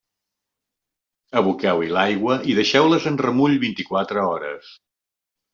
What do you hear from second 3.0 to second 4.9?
en remull vint-i-quatre hores.